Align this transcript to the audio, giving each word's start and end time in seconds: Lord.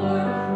Lord. 0.00 0.47